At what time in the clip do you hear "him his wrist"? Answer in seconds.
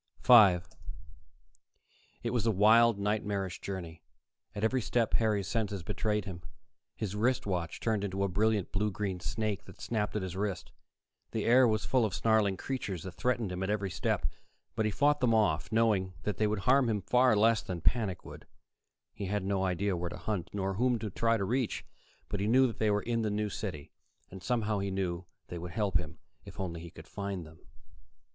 6.25-7.45